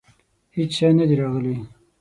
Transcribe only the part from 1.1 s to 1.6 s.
راغلي.